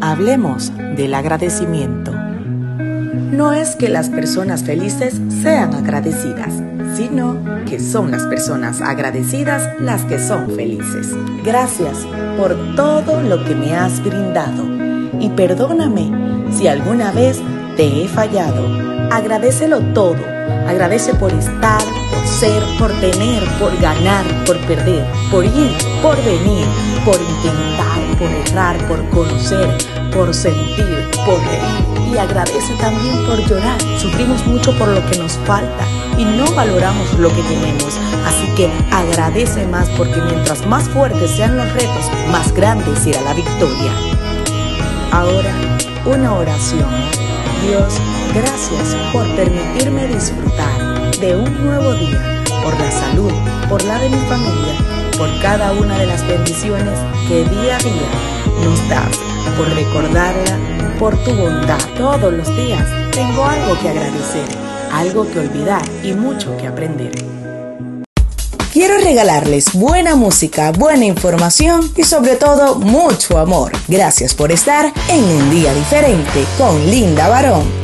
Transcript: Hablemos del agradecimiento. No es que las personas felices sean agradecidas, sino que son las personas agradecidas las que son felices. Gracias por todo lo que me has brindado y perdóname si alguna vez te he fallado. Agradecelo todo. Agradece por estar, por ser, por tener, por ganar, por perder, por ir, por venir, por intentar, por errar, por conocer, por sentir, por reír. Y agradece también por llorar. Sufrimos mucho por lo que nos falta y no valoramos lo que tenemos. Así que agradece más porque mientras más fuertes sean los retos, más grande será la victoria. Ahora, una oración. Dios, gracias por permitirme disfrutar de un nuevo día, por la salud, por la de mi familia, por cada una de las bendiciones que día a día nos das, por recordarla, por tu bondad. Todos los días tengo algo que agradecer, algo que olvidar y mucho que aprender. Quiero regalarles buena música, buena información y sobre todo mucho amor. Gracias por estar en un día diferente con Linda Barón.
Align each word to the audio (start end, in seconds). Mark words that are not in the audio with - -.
Hablemos 0.00 0.72
del 0.96 1.14
agradecimiento. 1.14 2.12
No 2.12 3.52
es 3.52 3.74
que 3.74 3.88
las 3.88 4.10
personas 4.10 4.62
felices 4.62 5.20
sean 5.42 5.74
agradecidas, 5.74 6.52
sino 6.94 7.36
que 7.64 7.80
son 7.80 8.10
las 8.10 8.22
personas 8.24 8.80
agradecidas 8.80 9.68
las 9.80 10.04
que 10.04 10.18
son 10.18 10.50
felices. 10.50 11.08
Gracias 11.44 12.06
por 12.36 12.54
todo 12.76 13.22
lo 13.22 13.44
que 13.44 13.54
me 13.54 13.74
has 13.74 14.02
brindado 14.04 14.64
y 15.20 15.28
perdóname 15.30 16.10
si 16.52 16.68
alguna 16.68 17.10
vez 17.10 17.40
te 17.76 18.04
he 18.04 18.08
fallado. 18.08 18.66
Agradecelo 19.10 19.80
todo. 19.94 20.16
Agradece 20.68 21.14
por 21.14 21.32
estar, 21.32 21.82
por 22.10 22.26
ser, 22.26 22.62
por 22.78 22.92
tener, 23.00 23.42
por 23.58 23.76
ganar, 23.80 24.24
por 24.46 24.58
perder, 24.66 25.04
por 25.30 25.44
ir, 25.44 25.72
por 26.02 26.16
venir, 26.24 26.66
por 27.04 27.20
intentar, 27.20 28.18
por 28.18 28.30
errar, 28.30 28.78
por 28.88 29.08
conocer, 29.10 29.76
por 30.12 30.32
sentir, 30.34 31.08
por 31.26 31.38
reír. 31.40 32.12
Y 32.12 32.16
agradece 32.16 32.74
también 32.80 33.24
por 33.26 33.38
llorar. 33.46 33.78
Sufrimos 33.98 34.46
mucho 34.46 34.76
por 34.78 34.88
lo 34.88 35.04
que 35.06 35.18
nos 35.18 35.32
falta 35.44 35.86
y 36.16 36.24
no 36.24 36.50
valoramos 36.54 37.18
lo 37.18 37.28
que 37.28 37.42
tenemos. 37.42 37.98
Así 38.26 38.46
que 38.56 38.70
agradece 38.90 39.66
más 39.66 39.88
porque 39.90 40.20
mientras 40.20 40.66
más 40.66 40.88
fuertes 40.88 41.30
sean 41.32 41.56
los 41.56 41.70
retos, 41.72 42.10
más 42.30 42.52
grande 42.54 42.96
será 42.96 43.20
la 43.22 43.34
victoria. 43.34 43.92
Ahora, 45.12 45.54
una 46.06 46.34
oración. 46.34 46.88
Dios, 47.66 47.94
gracias 48.34 48.96
por 49.12 49.26
permitirme 49.34 50.06
disfrutar 50.06 51.10
de 51.18 51.36
un 51.36 51.64
nuevo 51.64 51.94
día, 51.94 52.42
por 52.62 52.78
la 52.78 52.90
salud, 52.90 53.32
por 53.68 53.82
la 53.84 53.98
de 53.98 54.10
mi 54.10 54.18
familia, 54.26 55.03
por 55.16 55.28
cada 55.40 55.72
una 55.72 55.98
de 55.98 56.06
las 56.06 56.26
bendiciones 56.26 56.98
que 57.28 57.44
día 57.44 57.76
a 57.76 57.78
día 57.78 58.64
nos 58.64 58.88
das, 58.88 59.18
por 59.56 59.68
recordarla, 59.68 60.58
por 60.98 61.16
tu 61.24 61.32
bondad. 61.32 61.78
Todos 61.96 62.32
los 62.32 62.48
días 62.56 62.86
tengo 63.12 63.44
algo 63.44 63.78
que 63.80 63.90
agradecer, 63.90 64.46
algo 64.92 65.30
que 65.30 65.40
olvidar 65.40 65.82
y 66.02 66.12
mucho 66.12 66.56
que 66.56 66.66
aprender. 66.66 67.12
Quiero 68.72 68.98
regalarles 68.98 69.72
buena 69.72 70.16
música, 70.16 70.72
buena 70.72 71.04
información 71.04 71.92
y 71.96 72.02
sobre 72.02 72.34
todo 72.34 72.74
mucho 72.76 73.38
amor. 73.38 73.70
Gracias 73.86 74.34
por 74.34 74.50
estar 74.50 74.92
en 75.08 75.24
un 75.24 75.50
día 75.50 75.72
diferente 75.72 76.44
con 76.58 76.90
Linda 76.90 77.28
Barón. 77.28 77.83